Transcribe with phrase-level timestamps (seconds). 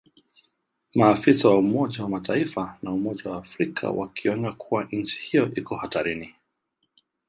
[0.95, 6.35] maafisa wa Umoja wa Mataifa na Umoja wa Afrika wakionya kuwa nchi hiyo iko hatarini